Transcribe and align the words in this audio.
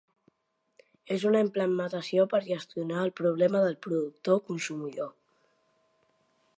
És 1.15 1.25
una 1.31 1.41
implementació 1.45 2.25
per 2.33 2.41
gestionar 2.47 3.05
el 3.09 3.13
problema 3.21 3.63
del 3.67 3.79
productor-consumidor. 3.87 5.15